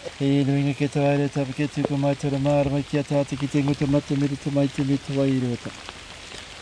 [0.00, 3.36] He nuinga ke tau aere tapu ke tuku mai tura maara mai ki a tāte
[3.36, 5.70] ki te ngota mata miri tu mai te mitu wai iruata.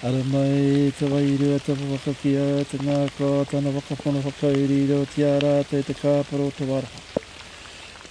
[0.03, 4.23] Ara mai te wai iruata pu waka ki a te ngā kō tāna waka pono
[4.27, 5.39] waka iri iro ti a
[5.71, 7.08] te kāparo tu waraha.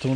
[0.03, 0.11] I'm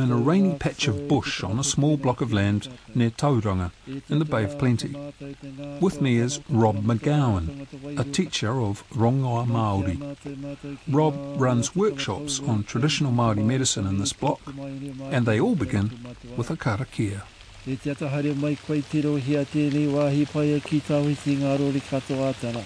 [0.00, 3.72] in a rainy patch of bush on a small block of land near Tauranga
[4.08, 4.96] in the Bay of Plenty.
[5.80, 7.66] With me is Rob McGowan,
[7.98, 9.98] a teacher of Rongoa Māori.
[10.88, 14.40] Rob runs workshops on traditional Māori medicine in this block,
[15.10, 15.90] and they all begin
[16.38, 17.22] with a karakia.
[17.66, 21.82] E te atahare mai koe te rohi a tēnei wāhi pai ki tāwiti ngā rori
[21.90, 22.62] katoa atana.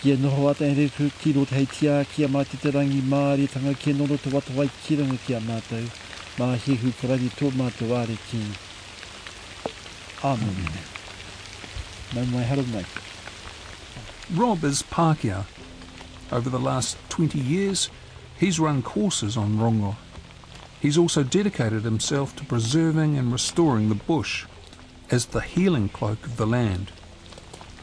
[0.00, 3.48] Kia noho ata e reku ki rot hei tia kia mā te te rangi Māori
[3.50, 5.88] tanga kia nono te wata wai kiranga kia mātou.
[6.38, 8.38] Mā hehu karani tō mātou are ki.
[10.22, 10.78] Amen.
[12.14, 12.84] Mau mai haro mai.
[14.36, 15.42] Rob is Pākehā.
[16.30, 17.90] Over the last 20 years,
[18.38, 19.96] he's run courses on rongo.
[20.80, 24.46] He's also dedicated himself to preserving and restoring the bush
[25.10, 26.92] as the healing cloak of the land.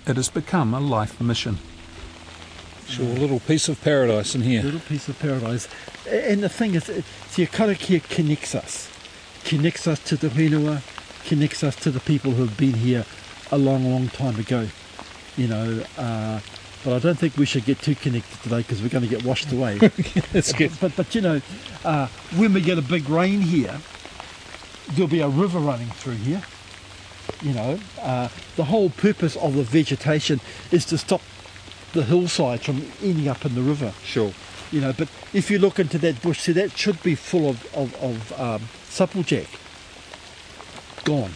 [0.07, 1.57] It has become a life mission.
[2.87, 4.61] Sure, a little piece of paradise in here.
[4.61, 5.67] A Little piece of paradise.
[6.09, 6.85] And the thing is,
[7.33, 8.89] Te Karakia connects us.
[9.43, 10.81] Connects us to the whenua,
[11.27, 13.05] connects us to the people who have been here
[13.51, 14.67] a long, long time ago.
[15.35, 16.39] You know, uh,
[16.83, 19.25] but I don't think we should get too connected today because we're going to get
[19.25, 19.77] washed away.
[20.31, 20.71] That's good.
[20.79, 21.41] But, but you know,
[21.83, 23.79] uh, when we get a big rain here,
[24.91, 26.43] there'll be a river running through here.
[27.41, 30.39] You know, uh, the whole purpose of the vegetation
[30.71, 31.21] is to stop
[31.95, 33.93] the hillside from ending up in the river.
[34.03, 34.31] Sure.
[34.71, 37.75] You know, but if you look into that bush, see that should be full of
[37.75, 39.47] of, of um, supplejack.
[41.03, 41.31] Gone.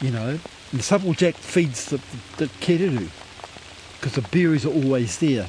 [0.00, 1.96] You know, and the supplejack feeds the,
[2.36, 3.08] the, the kereru
[3.96, 5.46] because the berries are always there.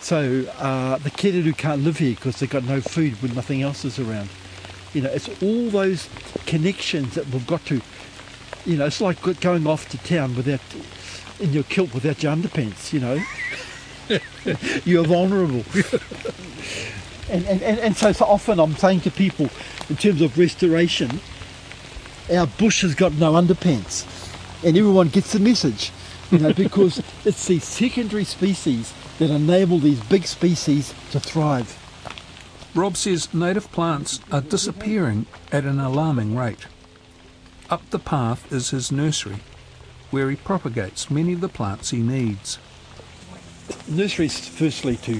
[0.00, 3.84] So uh, the kereru can't live here because they've got no food when nothing else
[3.84, 4.28] is around.
[4.94, 6.08] You know, it's all those
[6.46, 7.80] connections that we've got to.
[8.64, 10.60] You know, it's like going off to town without
[11.40, 12.92] in your kilt without your underpants.
[12.92, 13.22] You know,
[14.84, 15.64] you're vulnerable.
[17.30, 19.48] and, and, and, and so, so often I'm saying to people,
[19.88, 21.20] in terms of restoration,
[22.32, 24.04] our bush has got no underpants,
[24.64, 25.92] and everyone gets the message.
[26.30, 31.82] You know, because it's these secondary species that enable these big species to thrive.
[32.74, 36.66] Rob says native plants are disappearing at an alarming rate.
[37.70, 39.36] Up the path is his nursery,
[40.16, 42.58] where he propagates many of the plants he needs.
[43.86, 45.16] Nurseries, firstly, to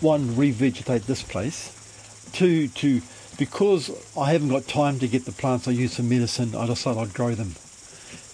[0.00, 3.02] one revegetate this place, two to
[3.38, 7.00] because I haven't got time to get the plants I use for medicine, I decided
[7.00, 7.56] I'd grow them.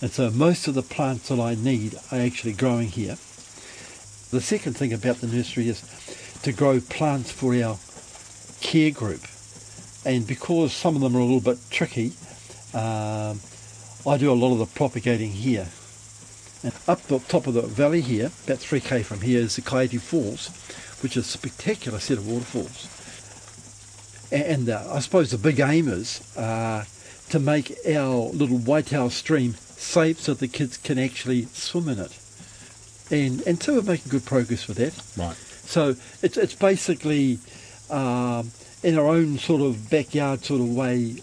[0.02, 3.16] And so most of the plants that I need are actually growing here.
[4.30, 5.80] The second thing about the nursery is
[6.42, 7.78] to grow plants for our
[8.60, 9.22] care group.
[10.04, 12.12] And because some of them are a little bit tricky,
[12.74, 13.40] um,
[14.06, 15.66] I do a lot of the propagating here.
[16.62, 20.00] And up the top of the valley here, about 3k from here, is the Kaiate
[20.00, 20.48] Falls,
[21.02, 22.88] which is a spectacular set of waterfalls.
[24.32, 26.84] And uh, I suppose the big aim is uh,
[27.28, 32.18] to make our little Waitao stream safe so the kids can actually swim in it.
[33.10, 35.20] And, and so we're making good progress with that.
[35.20, 35.36] Right.
[35.36, 37.38] So it's, it's basically
[37.90, 38.50] um,
[38.82, 41.16] in our own sort of backyard sort of way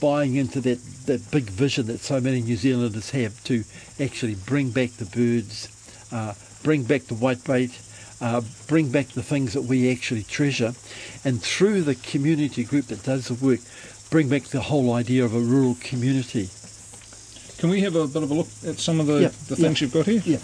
[0.00, 3.64] buying into that, that big vision that so many New Zealanders have to
[4.00, 5.68] actually bring back the birds,
[6.12, 7.72] uh, bring back the whitebait,
[8.20, 10.74] uh, bring back the things that we actually treasure,
[11.24, 13.60] and through the community group that does the work,
[14.10, 16.48] bring back the whole idea of a rural community.
[17.58, 19.80] Can we have a bit of a look at some of the, Yeah, the things
[19.80, 19.86] yeah.
[19.86, 20.22] you've got here?
[20.24, 20.38] Yeah.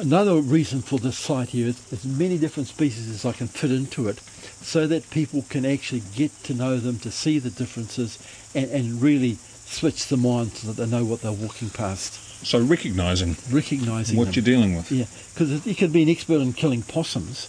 [0.00, 3.70] Another reason for this site here is as many different species as I can fit
[3.70, 4.20] into it
[4.62, 8.18] so that people can actually get to know them, to see the differences,
[8.54, 9.34] and, and really
[9.66, 12.14] switch them on so that they know what they're walking past,
[12.46, 14.34] So recognising recognising what them.
[14.34, 14.90] you're dealing with.
[14.92, 17.48] Yeah, because you could be an expert in killing possums,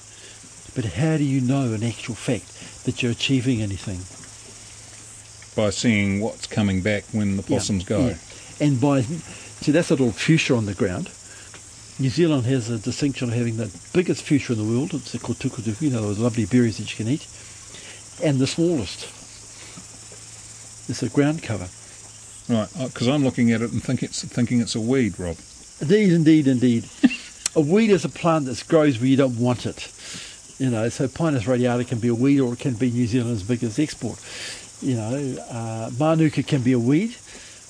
[0.75, 3.99] but how do you know in actual fact that you're achieving anything?
[5.55, 8.07] By seeing what's coming back when the Yeah, possums go.
[8.07, 8.17] yeah.
[8.59, 11.09] And by, see, that's a little fuchsia on the ground.
[11.99, 14.93] New Zealand has a distinction of having the biggest fuchsia in the world.
[14.95, 17.27] It's the kotukutuku, you know, those lovely berries that you can eat.
[18.23, 19.05] And the smallest.
[20.89, 21.67] It's a ground cover.
[22.49, 25.37] Right, because I'm looking at it and think it's thinking it's a weed, Rob.
[25.79, 26.89] Indeed, indeed, indeed.
[27.55, 29.91] a weed is a plant that grows where you don't want it.
[30.59, 33.43] You know, so Pinus radiata can be a weed or it can be New Zealand's
[33.43, 34.19] biggest export.
[34.81, 37.15] You know, uh, Manuka can be a weed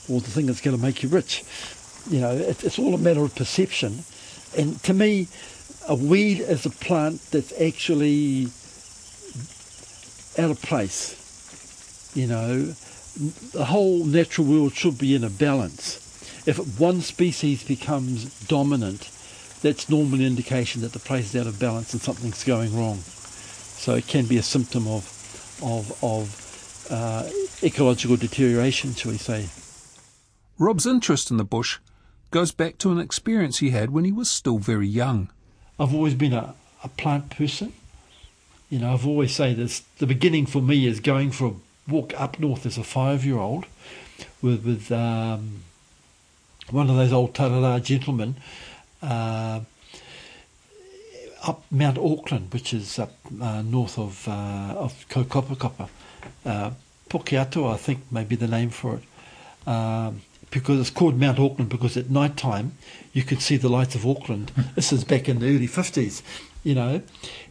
[0.10, 1.44] or the thing that's going to make you rich.
[2.10, 4.04] You know, it, it's all a matter of perception.
[4.58, 5.28] And to me,
[5.88, 8.48] a weed is a plant that's actually
[10.38, 11.20] out of place.
[12.16, 12.74] You know,
[13.16, 16.00] the whole natural world should be in a balance.
[16.46, 19.10] If one species becomes dominant,
[19.62, 22.98] that's normally an indication that the place is out of balance and something's going wrong.
[22.98, 25.10] So it can be a symptom of
[25.62, 27.30] of of uh,
[27.62, 29.48] ecological deterioration, shall we say?
[30.58, 31.80] Rob's interest in the bush
[32.32, 35.30] goes back to an experience he had when he was still very young.
[35.80, 37.74] I've always been a, a plant person.
[38.70, 39.82] You know, I've always say this.
[40.00, 41.54] The beginning for me is going for a
[41.88, 43.66] walk up north as a five-year-old
[44.42, 45.64] with with um,
[46.70, 48.36] one of those old tarara gentlemen
[49.02, 49.60] uh,
[51.46, 55.90] up Mount Auckland, which is up uh, north of uh, of Kaukapakapa.
[56.46, 56.72] Uh,
[57.10, 59.70] Pukeatua, I think, may be the name for it.
[59.70, 62.74] Um, because it's called Mount Auckland because at night time
[63.12, 64.52] you could see the lights of Auckland.
[64.76, 66.22] this is back in the early 50s,
[66.64, 67.02] you know.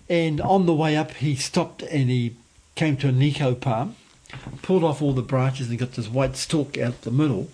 [0.08, 2.36] And on the way up, he stopped and he
[2.74, 3.96] came to a nikau palm,
[4.62, 7.48] pulled off all the branches and got this white stalk out the middle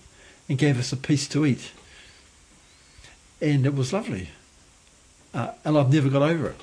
[0.48, 1.72] and gave us a piece to eat.
[3.40, 4.30] And it was lovely.
[5.32, 6.60] Uh, and I've never got over it.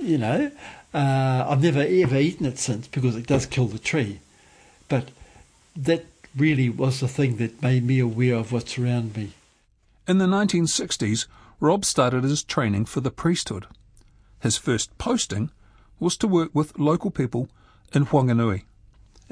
[0.00, 0.50] You know,
[0.92, 4.20] uh, I've never ever eaten it since because it does kill the tree.
[4.88, 5.10] But
[5.76, 6.04] that
[6.36, 9.32] really was the thing that made me aware of what's around me.
[10.06, 11.26] In the 1960s,
[11.60, 13.66] Rob started his training for the priesthood.
[14.40, 15.50] His first posting
[16.00, 17.48] was to work with local people
[17.92, 18.64] in Whanganui.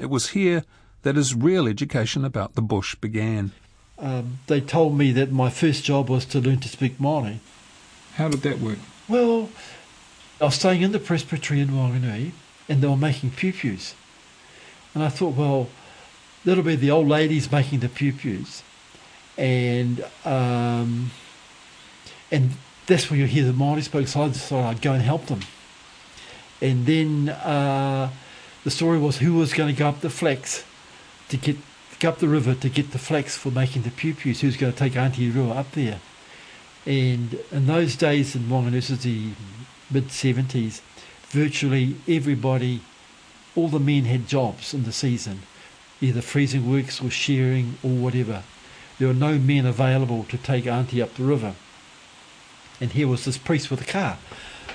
[0.01, 0.63] It was here
[1.03, 3.51] that his real education about the bush began.
[3.99, 7.37] Um, they told me that my first job was to learn to speak Māori.
[8.15, 8.79] How did that work?
[9.07, 9.49] Well,
[10.39, 12.31] I was staying in the presbytery in Whanganui
[12.67, 13.93] and they were making piupius.
[14.95, 15.69] And I thought, well,
[16.45, 18.63] that'll be the old ladies making the piupius.
[19.37, 21.11] And um,
[22.31, 22.51] and
[22.87, 25.41] that's where you hear the Māori spoke, so I decided I'd go and help them.
[26.59, 28.09] And then uh,
[28.63, 30.63] the story was who was going to go up the flax
[31.29, 31.57] to get
[32.01, 34.77] go up the river to get the flax for making the piupius, who's going to
[34.77, 35.99] take Auntie Rua up there.
[36.85, 39.31] And in those days in is the
[39.91, 40.81] mid 70s,
[41.29, 42.81] virtually everybody,
[43.55, 45.43] all the men had jobs in the season,
[46.01, 48.41] either freezing works or shearing or whatever.
[48.97, 51.53] There were no men available to take Auntie up the river.
[52.79, 54.17] And here was this priest with a car.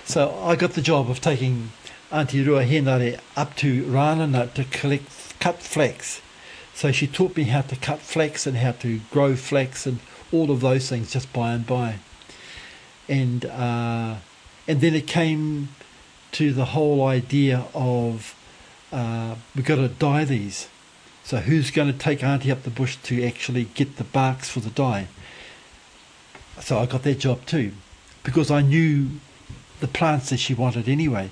[0.04, 1.72] So I got the job of taking
[2.12, 6.20] Auntie Rua Henare up to Ranana to collect, cut flax.
[6.72, 9.98] So she taught me how to cut flax and how to grow flax and
[10.30, 11.96] all of those things just by and by.
[13.08, 14.16] And uh,
[14.68, 15.70] and then it came
[16.32, 18.34] to the whole idea of
[18.92, 20.68] uh, we've got to dye these.
[21.24, 24.60] So who's going to take Auntie up the bush to actually get the barks for
[24.60, 25.08] the dye?
[26.60, 27.72] So I got that job too,
[28.22, 29.10] because I knew
[29.80, 31.30] the plants that she wanted anyway.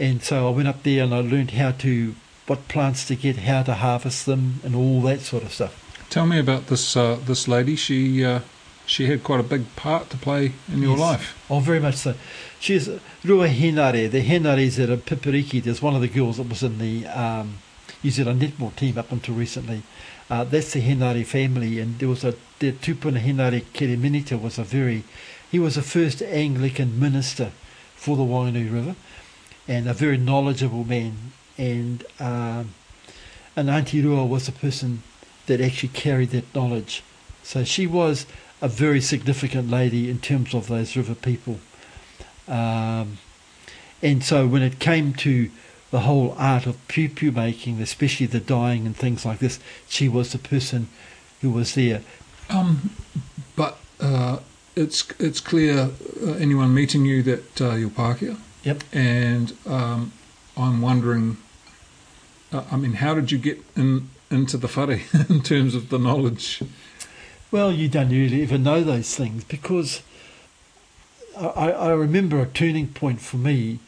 [0.00, 2.14] And so I went up there and I learned how to
[2.46, 5.84] what plants to get, how to harvest them, and all that sort of stuff.
[6.08, 7.76] Tell me about this uh, this lady.
[7.76, 8.40] She uh,
[8.86, 11.00] she had quite a big part to play in your Yes.
[11.00, 11.46] life.
[11.50, 12.14] Oh, very much so.
[12.60, 12.88] She's
[13.24, 14.10] Rua Henare.
[14.10, 15.62] The Henares at a Pipiriki.
[15.62, 17.58] There's one of the girls that was in the um,
[18.02, 19.82] New Zealand netball team up until recently.
[20.30, 24.64] Uh, that's the Henare family, and there was a the Tupuna Henare Kereminita was a
[24.64, 25.04] very,
[25.50, 27.50] he was the first Anglican minister
[27.94, 28.94] for the Whanganui River,
[29.68, 31.32] and a very knowledgeable man.
[31.56, 32.74] And um,
[33.54, 35.02] and Auntie Rua was the person
[35.46, 37.02] that actually carried that knowledge.
[37.42, 38.26] So she was
[38.60, 41.58] a very significant lady in terms of those river people.
[42.46, 43.18] Um,
[44.02, 45.50] and so when it came to
[45.90, 50.32] the whole art of piupiu making, especially the dyeing and things like this, she was
[50.32, 50.88] the person
[51.40, 52.02] who was there.
[52.50, 52.90] Um,
[53.56, 54.38] but uh,
[54.76, 55.90] it's it's clear
[56.24, 58.36] uh, anyone meeting you that uh, you're Pākehā.
[58.64, 58.82] Yep.
[58.92, 60.12] And um,
[60.56, 61.36] I'm wondering,
[62.52, 65.98] uh, I mean, how did you get in into the whare in terms of the
[65.98, 66.62] knowledge?
[67.50, 70.02] Well, you don't really even know those things because
[71.36, 73.78] I, I remember a turning point for me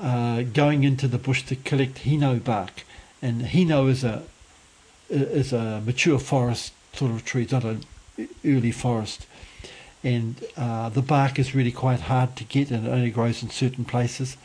[0.00, 2.84] uh, going into the bush to collect hinau bark,
[3.20, 4.22] and hinau is a
[5.08, 7.84] is a mature forest sort of tree, it's not an
[8.44, 9.26] early forest,
[10.06, 13.50] and uh, the bark is really quite hard to get, and it only grows in
[13.50, 14.36] certain places.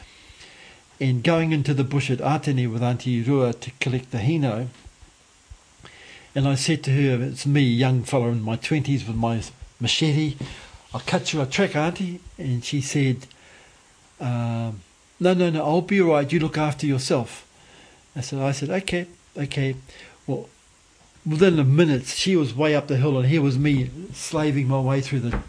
[0.99, 4.69] And going into the bush at Atene with Auntie Rua to collect the hinau,
[6.33, 9.43] and I said to her, It's me, young fellow in my 20s with my
[9.79, 10.35] machete.
[10.95, 12.21] I'll cut you a track, Auntie.
[12.39, 13.27] And she said,
[14.19, 14.81] um,
[15.19, 16.31] No, no, no, I'll be all right.
[16.31, 17.47] You look after yourself.
[18.15, 19.05] I said, I said, Okay,
[19.37, 19.75] okay.
[20.25, 20.49] Well,
[21.23, 24.79] within a minute, she was way up the hill, and here was me slaving my
[24.79, 25.43] way through the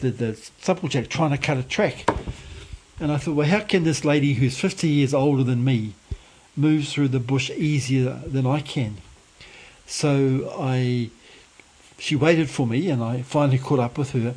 [0.00, 2.08] the, the supplejack trying to cut a track.
[3.00, 5.94] And I thought, well, how can this lady who's 50 years older than me
[6.56, 8.98] move through the bush easier than I can?
[9.86, 11.10] So I,
[11.98, 14.34] she waited for me, and I finally caught up with her,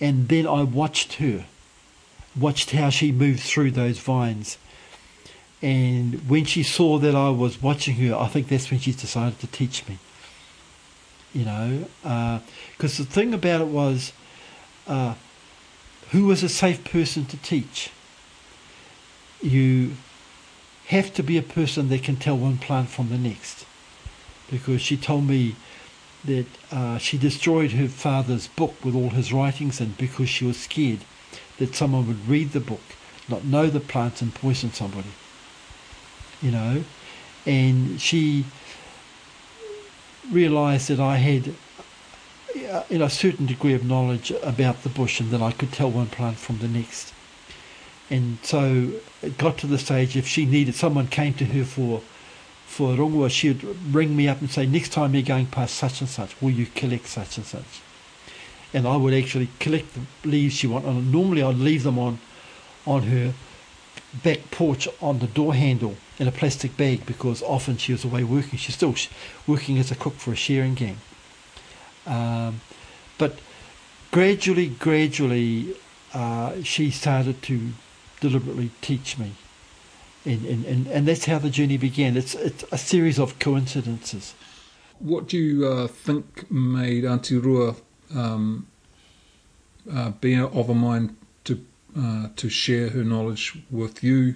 [0.00, 1.44] and then I watched her,
[2.38, 4.56] watched how she moved through those vines.
[5.62, 9.38] And when she saw that I was watching her, I think that's when she decided
[9.40, 9.98] to teach me.
[11.34, 14.12] You know, because uh, the thing about it was,
[14.90, 15.14] uh,
[16.10, 17.90] who was a safe person to teach?
[19.40, 19.92] You
[20.88, 23.64] have to be a person that can tell one plant from the next.
[24.50, 25.54] Because she told me
[26.24, 30.58] that uh, she destroyed her father's book with all his writings and because she was
[30.58, 30.98] scared
[31.58, 32.82] that someone would read the book,
[33.28, 35.12] not know the plants and poison somebody.
[36.42, 36.84] You know,
[37.46, 38.44] and she
[40.30, 41.54] realised that I had
[42.54, 45.90] you know, a certain degree of knowledge about the bush and that I could tell
[45.90, 47.12] one plant from the next.
[48.08, 48.92] And so
[49.22, 52.02] it got to the stage if she needed, someone came to her for
[52.66, 56.08] for rongoa, she'd ring me up and say, next time you're going past such and
[56.08, 57.82] such, will you collect such and such?
[58.72, 60.88] And I would actually collect the leaves she wanted.
[60.88, 62.20] And normally I'd leave them on,
[62.86, 63.34] on her
[64.22, 68.22] back porch on the door handle in a plastic bag because often she was away
[68.22, 68.56] working.
[68.56, 68.94] She's still
[69.48, 70.98] working as a cook for a shearing gang.
[72.06, 72.60] Um,
[73.18, 73.38] but
[74.10, 75.74] gradually, gradually,
[76.14, 77.72] uh, she started to
[78.20, 79.32] deliberately teach me.
[80.24, 82.16] And, and, and, and that's how the journey began.
[82.16, 84.34] It's, it's a series of coincidences.
[84.98, 87.74] What do you uh, think made Auntie Rua
[88.14, 88.66] um,
[89.90, 91.64] uh, be of a mind to
[91.98, 94.34] uh, to share her knowledge with you?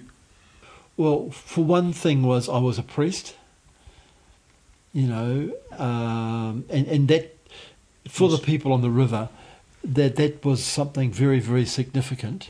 [0.97, 3.35] Well, for one thing, was I was a priest,
[4.91, 7.34] you know, um, and and that
[8.07, 9.29] for the people on the river,
[9.83, 12.49] that that was something very very significant.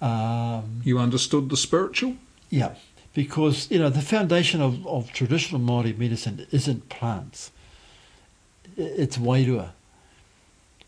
[0.00, 2.16] Um, you understood the spiritual.
[2.50, 2.74] Yeah,
[3.14, 7.50] because you know the foundation of, of traditional Māori medicine isn't plants;
[8.76, 9.70] it's wairua.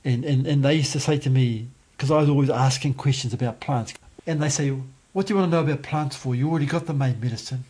[0.04, 3.32] And, and and they used to say to me because I was always asking questions
[3.32, 3.94] about plants,
[4.26, 4.70] and they say,
[5.12, 6.34] "What do you want to know about plants for?
[6.34, 7.64] You already got the main medicine."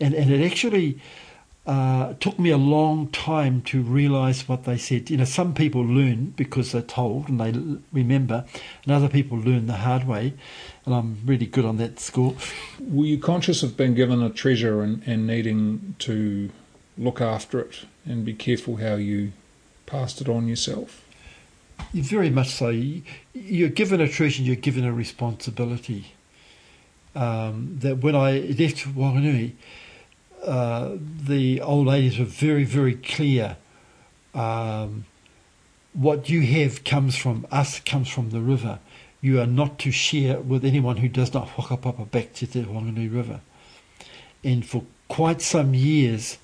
[0.00, 0.98] And and it actually
[1.66, 5.10] uh, took me a long time to realise what they said.
[5.10, 8.44] You know, some people learn because they're told and they remember,
[8.84, 10.34] and other people learn the hard way.
[10.86, 12.34] And I'm really good on that score.
[12.80, 16.50] Were you conscious of being given a treasure and, and needing to
[16.96, 19.32] look after it and be careful how you
[19.86, 21.04] passed it on yourself?
[21.92, 22.70] Very much so.
[23.32, 26.14] You're given a treasure, you're given a responsibility.
[27.14, 29.52] Um, that when I left Wanganui,
[30.44, 33.56] uh, the old ladies were very, very clear.
[34.34, 35.04] Um,
[35.92, 38.78] what you have comes from us, comes from the river.
[39.20, 43.12] You are not to share with anyone who does not whakapapa back to the Wanganui
[43.12, 43.40] River.
[44.42, 46.38] And for quite some years,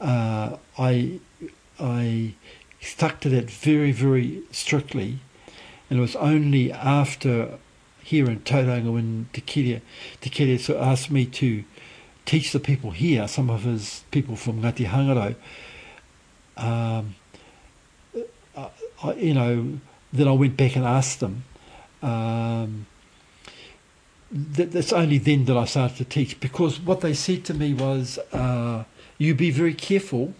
[0.00, 1.18] uh, I,
[1.78, 2.34] I
[2.80, 5.18] stuck to that very, very strictly.
[5.90, 7.58] And it was only after
[8.02, 9.80] here in Tauranga when Te Kiria,
[10.20, 11.64] Te asked me to
[12.28, 15.34] teach the people here, some of his people from Ngati Hangarau,
[16.58, 17.14] um,
[19.02, 19.78] I, you know,
[20.12, 21.44] then I went back and asked them.
[22.02, 22.86] Um,
[24.30, 27.72] that, that's only then that I started to teach because what they said to me
[27.72, 28.84] was, uh,
[29.16, 30.34] you be very careful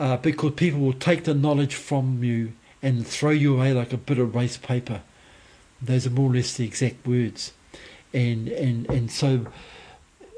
[0.00, 2.52] uh, because people will take the knowledge from you
[2.82, 5.02] and throw you away like a bit of waste paper.
[5.80, 7.52] Those are more or less the exact words.
[8.12, 9.46] And, and, and so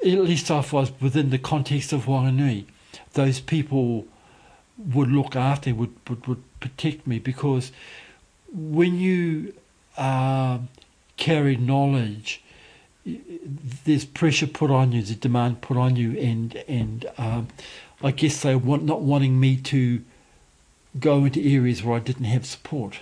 [0.04, 2.66] at least I was within the context of Wanganui,
[3.14, 4.06] those people
[4.76, 7.72] would look after, would, would, would protect me because
[8.52, 9.54] when you
[9.96, 10.58] uh,
[11.16, 12.42] carry knowledge,
[13.04, 17.48] there's pressure put on you, there's demand put on you, and and um,
[18.02, 20.02] I guess they want not wanting me to
[20.98, 23.00] go into areas where I didn't have support.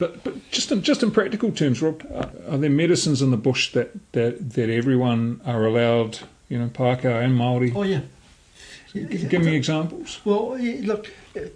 [0.00, 3.36] But but just in, just in practical terms, Rob, uh, are there medicines in the
[3.36, 7.72] bush that, that, that everyone are allowed, you know, Pākehā and Māori?
[7.76, 8.00] Oh yeah.
[8.94, 10.20] Give me examples.
[10.24, 11.48] Well, eh, look, eh,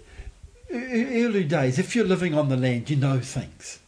[0.69, 3.79] eh, early days, if you're living on the land, you know things.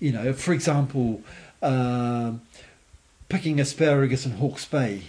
[0.00, 1.22] You know, for example,
[1.60, 2.32] uh,
[3.28, 5.02] picking asparagus in Hawke's Bay,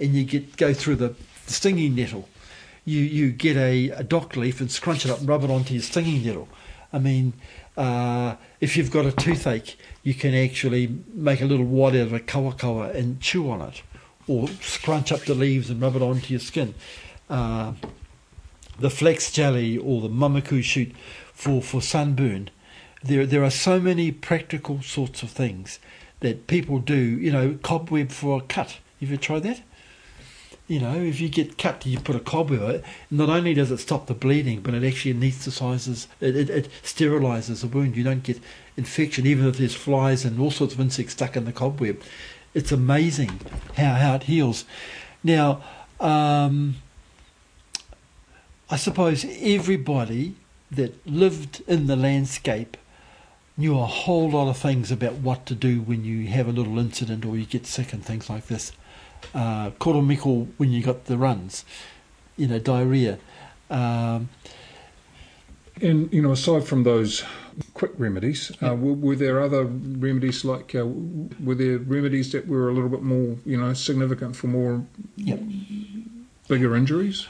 [0.00, 2.26] and you get go through the, the stinging nettle.
[2.86, 5.74] You you get a, a dock leaf and scrunch it up and rub it onto
[5.74, 6.48] your stinging nettle.
[6.92, 7.34] I mean,
[7.76, 12.12] uh, if you've got a toothache, you can actually make a little wad out of
[12.12, 13.82] a kawakawa and chew on it,
[14.26, 16.74] or scrunch up the leaves and rub it onto your skin.
[17.28, 17.72] Uh,
[18.78, 20.92] the flax jelly or the mamaku shoot
[21.32, 22.50] for, for sunburn.
[23.02, 25.78] there there are so many practical sorts of things
[26.20, 26.96] that people do.
[26.96, 28.78] You know, cobweb for a cut.
[28.98, 29.62] You ever tried that?
[30.70, 32.62] You know, if you get cut, you put a cobweb.
[32.62, 36.06] on it, Not only does it stop the bleeding, but it actually anaesthetizes.
[36.20, 37.96] It, it, it sterilizes the wound.
[37.96, 38.40] You don't get
[38.76, 42.00] infection, even if there's flies and all sorts of insects stuck in the cobweb.
[42.54, 43.40] It's amazing
[43.76, 44.64] how how it heals.
[45.24, 45.60] Now,
[45.98, 46.76] um,
[48.70, 50.36] I suppose everybody
[50.70, 52.76] that lived in the landscape
[53.56, 56.78] knew a whole lot of things about what to do when you have a little
[56.78, 58.70] incident or you get sick and things like this.
[59.34, 61.64] Uh, koromiko when you got the runs,
[62.36, 63.18] you know, diarrhea.
[63.70, 64.28] Um,
[65.82, 67.24] And you know, aside from those
[67.74, 70.84] quick remedies, uh, were, were there other remedies like uh,
[71.42, 74.84] were there remedies that were a little bit more you know significant for more
[75.16, 75.40] Yep.
[76.48, 77.26] bigger injuries?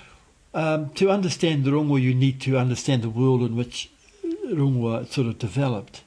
[0.52, 3.88] Um, to understand the rongo, you need to understand the world in which
[4.46, 6.02] rongo sort of developed.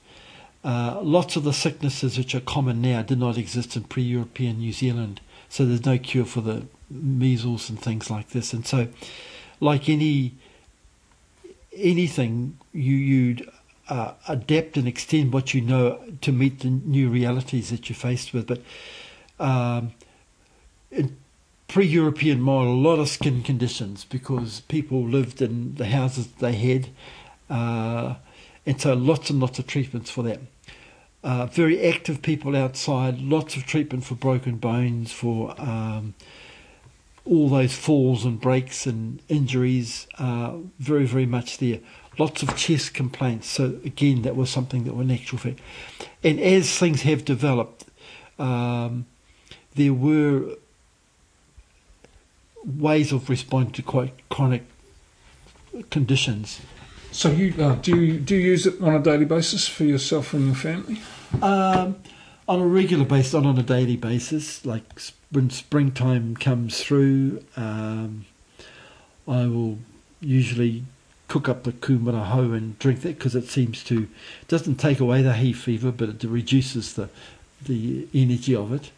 [0.65, 4.73] Uh, lots of the sicknesses which are common now did not exist in pre-European New
[4.73, 5.21] Zealand,
[5.53, 8.53] so there's no cure for the measles and things like this.
[8.53, 8.88] And so,
[9.60, 10.33] like any
[11.72, 13.51] anything, you you'd
[13.88, 18.33] uh, adapt and extend what you know to meet the new realities that you're faced
[18.33, 18.48] with.
[18.48, 18.62] But
[19.39, 19.91] um,
[21.67, 26.89] pre-European model, a lot of skin conditions because people lived in the houses they had,
[27.48, 28.15] uh,
[28.65, 30.39] and so lots and lots of treatments for that.
[31.24, 36.13] Uh, very active people outside, lots of treatment for broken bones, for um,
[37.24, 41.80] all those falls and breaks and injuries, uh, very, very much there.
[42.20, 43.48] Lots of chest complaints.
[43.48, 45.60] So, again, that was something that was natural fact.
[46.24, 47.86] And as things have developed,
[48.38, 49.06] um,
[49.75, 50.58] there were
[52.65, 54.63] ways of responding to quite chronic
[55.89, 56.60] conditions.
[57.13, 60.34] So you uh, do you do you use it on a daily basis for yourself
[60.34, 61.00] and your family?
[61.43, 61.98] Um,
[62.48, 64.65] on a regular basis, not on a daily basis.
[64.65, 64.84] Like
[65.29, 68.25] when springtime comes through, um,
[69.27, 69.77] I will
[70.22, 70.85] usually
[71.27, 74.07] cook up the kumaraho and drink that because it seems to
[74.48, 77.09] doesn't take away the hay fever, but it reduces the
[77.64, 78.90] the energy of it.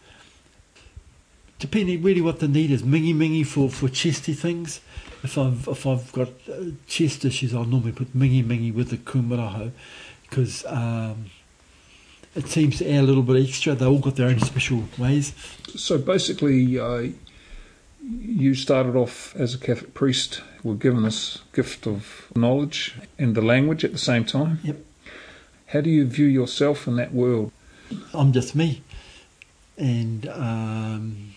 [1.59, 4.81] Depending really what the need is, mingimingi for, for chesty things.
[5.23, 9.71] If I've if I've got uh, chest issues, I'll normally put mingimingi with the kumaraho
[10.29, 11.27] because um,
[12.35, 13.73] it seems to add a little bit extra.
[13.73, 15.33] They all got their own special ways.
[15.75, 17.07] So basically, uh,
[18.03, 23.41] you started off as a Catholic priest, were given this gift of knowledge and the
[23.41, 24.59] language at the same time.
[24.63, 24.77] Yep.
[25.67, 27.51] How do you view yourself in that world?
[28.13, 28.81] I'm just me,
[29.77, 31.33] and um,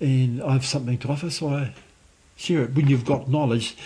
[0.00, 1.74] and I have something to offer, so I
[2.36, 2.74] share it.
[2.74, 3.76] When you've got knowledge,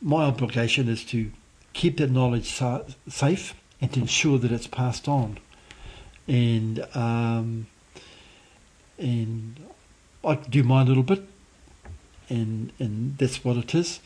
[0.00, 1.30] my obligation is to
[1.72, 5.38] keep that knowledge sa- safe and to ensure that it's passed on,
[6.28, 7.66] and um,
[8.98, 9.60] and
[10.24, 11.22] I do my little bit,
[12.28, 14.00] and and that's what it is.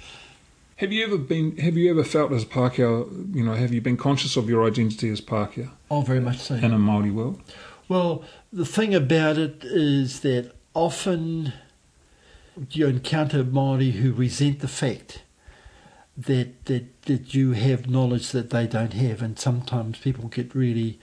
[0.77, 1.57] Have you ever been?
[1.59, 3.35] Have you ever felt as a Pākehā?
[3.35, 6.55] You know, have you been conscious of your identity as Pākehā Oh, very much so.
[6.57, 7.41] in a Māori world?
[7.89, 11.53] Well, the thing about it is that often
[12.71, 15.23] you encounter Māori who resent the fact
[16.17, 20.99] that, that that you have knowledge that they don't have, and sometimes people get really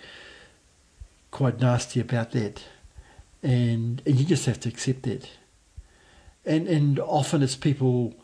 [1.29, 2.63] quite nasty about that,
[3.43, 5.29] and and you just have to accept that.
[6.45, 8.15] And and often it's people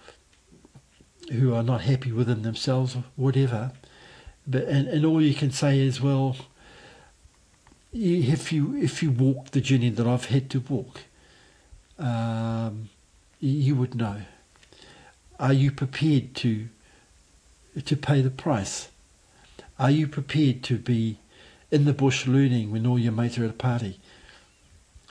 [1.31, 3.73] who are not happy within themselves or whatever,
[4.47, 6.37] but and, and all you can say is well
[7.97, 11.01] if you if you walk the journey that I've had to walk,
[11.97, 12.89] um,
[13.39, 14.21] you, would know.
[15.39, 16.67] Are you prepared to
[17.83, 18.89] to pay the price?
[19.79, 21.17] Are you prepared to be
[21.71, 23.99] in the bush learning when all your mates are at a party?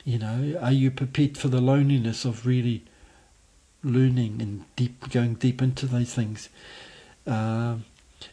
[0.05, 2.85] You know, are you prepared for the loneliness of really
[3.83, 6.49] learning and deep going deep into those things?
[7.27, 7.85] Um,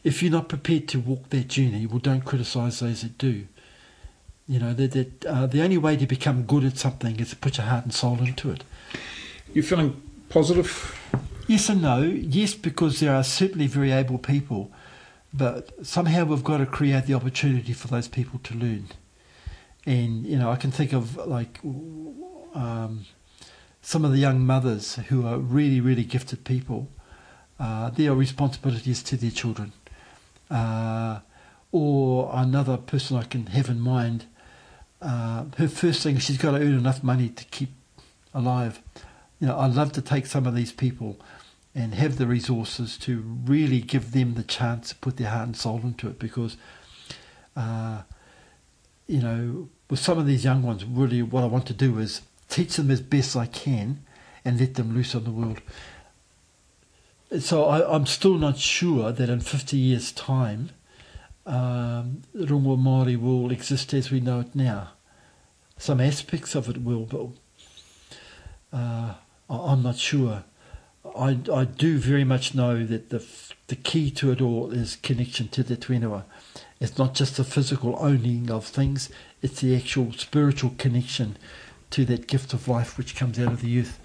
[0.04, 3.48] if you're not prepared to walk that journey, well, don't criticise those that do.
[4.47, 7.36] You know that, that uh, the only way to become good at something is to
[7.38, 8.63] put your heart and soul into it.
[9.53, 10.99] You're feeling positive?
[11.47, 12.01] Yes and no.
[12.01, 14.71] Yes, because there are certainly very able people,
[15.34, 18.88] but somehow we've got to create the opportunity for those people to learn.
[19.86, 23.06] And you know, I can think of like um,
[23.82, 26.89] some of the young mothers who are really, really gifted people.
[27.60, 29.71] Uh, their responsibilities to their children,
[30.49, 31.19] uh,
[31.71, 34.25] or another person I can have in mind.
[35.04, 37.72] Uh, her first thing she's got to earn enough money to keep
[38.34, 38.82] alive.
[39.39, 41.20] You know, I'd love to take some of these people
[41.76, 45.58] and have the resources to really give them the chance to put their heart and
[45.58, 46.56] soul into it because,
[47.58, 48.04] uh,
[49.08, 52.22] you know, with some of these young ones, really what I want to do is
[52.48, 54.06] teach them as best I can
[54.46, 55.62] and let them loose on the world.
[57.39, 60.70] So I, I'm still not sure that in 50 years' time,
[61.46, 64.92] um, Rongoa Māori will exist as we know it now.
[65.84, 67.28] Some aspects of it will, but
[68.72, 69.15] uh,
[69.50, 70.46] I'm not sure.
[71.13, 73.22] I, I do very much know that the
[73.67, 76.24] the key to it all is connection to the Tuenua.
[76.80, 79.10] It's not just the physical owning of things,
[79.41, 81.36] it's the actual spiritual connection
[81.89, 84.00] to that gift of life which comes out of the youth.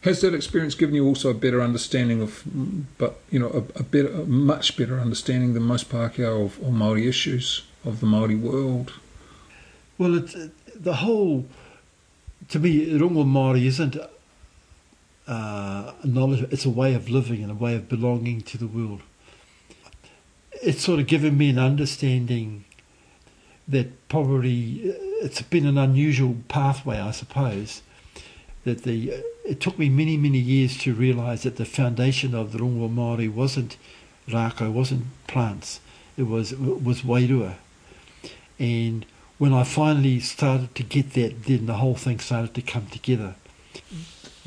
[0.00, 2.42] Has that experience given you also a better understanding of,
[2.98, 6.72] but you know, a, a better, a much better understanding than most Pākehā of, of
[6.72, 8.94] Maori issues of the Maori world?
[9.98, 11.46] Well, it's uh, the whole.
[12.50, 13.96] To me, Rongo Māori isn't
[15.26, 16.46] uh, knowledge.
[16.52, 19.02] It's a way of living and a way of belonging to the world.
[20.62, 22.64] It's sort of given me an understanding
[23.66, 27.82] that probably uh, it's been an unusual pathway, I suppose.
[28.64, 32.52] That the uh, it took me many many years to realise that the foundation of
[32.52, 33.76] the Rongo Māori wasn't
[34.28, 35.80] rākau, wasn't plants.
[36.16, 37.54] It was it was wairua,
[38.60, 39.04] and
[39.38, 43.34] when I finally started to get that, then the whole thing started to come together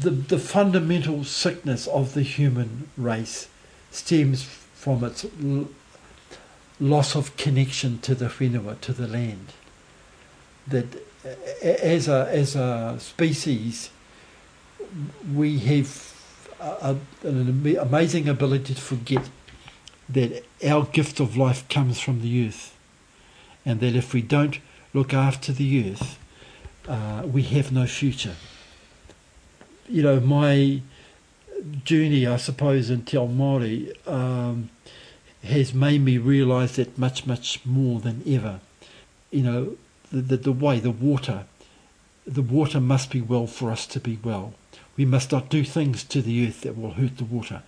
[0.01, 3.47] the, the fundamental sickness of the human race
[3.91, 5.69] stems from its l-
[6.79, 9.53] loss of connection to the whenua, to the land.
[10.67, 10.85] That
[11.61, 13.91] as a, as a species,
[15.33, 16.13] we have
[16.59, 19.29] a, an amazing ability to forget
[20.09, 22.75] that our gift of life comes from the earth,
[23.65, 24.57] and that if we don't
[24.93, 26.19] look after the earth,
[26.87, 28.35] uh, we have no future
[29.91, 30.81] you know, my
[31.83, 34.69] journey, I suppose, in Te Ao Māori um,
[35.43, 38.61] has made me realise that much, much more than ever.
[39.31, 39.77] You know,
[40.11, 41.45] the, the, the way, the water,
[42.25, 44.53] the water must be well for us to be well.
[44.95, 47.63] We must not do things to the earth that will hurt the water.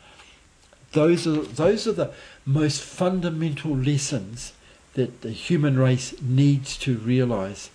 [0.93, 2.13] Those are, those are the
[2.45, 4.53] most fundamental lessons
[4.93, 7.69] that the human race needs to realise,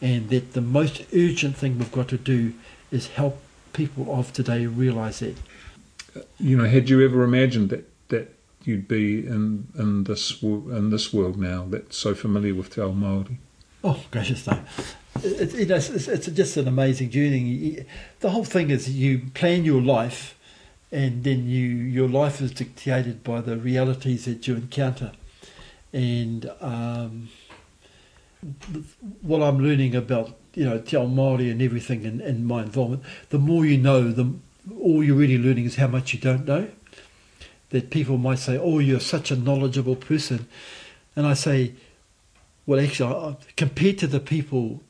[0.00, 2.54] and that the most urgent thing we've got to do
[2.90, 3.40] is help
[3.72, 5.36] people of today realise that.
[6.38, 11.12] You know, had you ever imagined that that you'd be in in this in this
[11.12, 13.36] world now that's so familiar with Te Ao Māori?
[13.84, 14.58] Oh, gracious no.
[15.22, 17.84] It, it, it's, it's, it's just an amazing journey.
[18.20, 20.36] The whole thing is you plan your life,
[20.90, 25.12] and then you your life is dictated by the realities that you encounter,
[25.92, 27.28] and um,
[29.22, 33.02] what I'm learning about you know Te Ao Māori and everything and, in my involvement,
[33.30, 34.32] the more you know, the
[34.80, 36.68] all you're really learning is how much you don't know.
[37.70, 40.48] That people might say, "Oh, you're such a knowledgeable person,"
[41.14, 41.74] and I say,
[42.64, 44.82] "Well, actually, compared to the people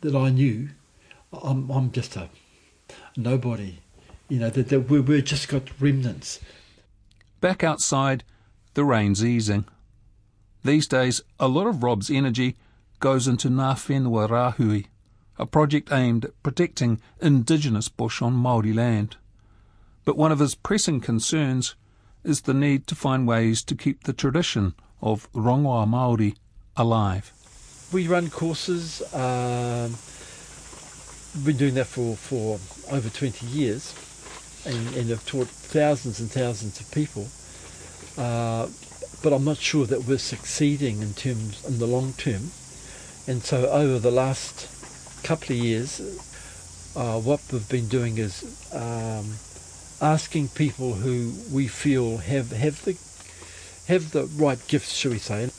[0.00, 0.70] that I knew,
[1.32, 2.28] I'm I'm just a
[3.16, 3.78] nobody."
[4.28, 6.38] You know that, that we we're just got remnants.
[7.40, 8.24] Back outside,
[8.74, 9.64] the rain's easing.
[10.68, 12.54] These days, a lot of Rob's energy
[13.00, 14.84] goes into Ngā Whenua Rāhui,
[15.38, 19.16] a project aimed at protecting indigenous bush on Māori land.
[20.04, 21.74] But one of his pressing concerns
[22.22, 26.36] is the need to find ways to keep the tradition of rongoa Māori
[26.76, 27.32] alive.
[27.90, 29.00] We run courses.
[29.14, 29.92] Um,
[31.34, 32.60] we've been doing that for, for
[32.94, 33.94] over 20 years
[34.66, 37.26] and, and have taught thousands and thousands of people.
[38.18, 38.68] Uh,
[39.22, 42.50] but I'm not sure that we're succeeding in terms in the long term.
[43.26, 44.68] And so over the last
[45.24, 46.00] couple of years,
[46.96, 49.34] uh, what we've been doing is um,
[50.00, 52.96] asking people who we feel have, have the
[53.88, 55.50] have the right gifts, shall we say.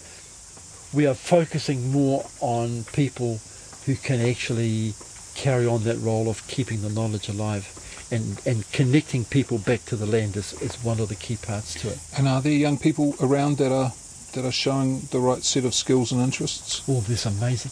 [0.94, 3.40] We are focusing more on people
[3.86, 4.94] who can actually
[5.34, 7.68] carry on that role of keeping the knowledge alive
[8.12, 11.74] and, and connecting people back to the land is, is one of the key parts
[11.82, 12.00] to it.
[12.18, 13.94] And are there young people around that are
[14.34, 16.84] that are showing the right set of skills and interests?
[16.88, 17.72] Oh, this amazing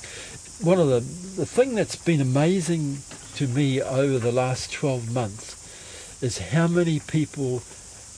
[0.62, 2.98] one of the the thing that's been amazing
[3.36, 5.54] to me over the last 12 months
[6.24, 7.62] is how many people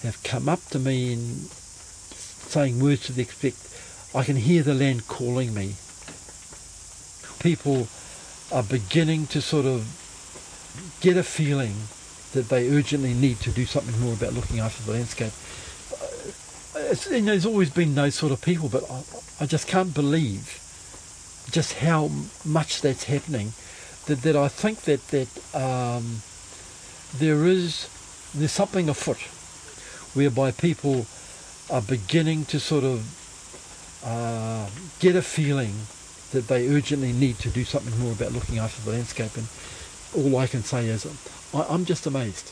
[0.04, 1.22] have come up to me and
[2.50, 3.58] saying words to the effect,
[4.16, 5.76] I can hear the land calling me.
[7.40, 7.90] People
[8.52, 9.84] are beginning to sort of
[11.02, 11.76] get a feeling
[12.34, 15.34] that they urgently need to do something more about looking after the landscape.
[16.92, 19.04] It's, you know, there's always been those sort of people, but I,
[19.42, 20.60] I just can't believe
[21.52, 22.10] just how
[22.46, 23.54] much that's happening,
[24.06, 26.22] that, that I think that that um,
[27.18, 27.90] there is
[28.36, 29.18] there's something afoot
[30.16, 31.06] whereby people
[31.70, 35.74] are beginning to sort of uh, get a feeling
[36.32, 39.36] that they urgently need to do something more about looking after the landscape.
[39.36, 39.48] And
[40.16, 41.06] all I can say is,
[41.54, 42.52] I, I'm just amazed.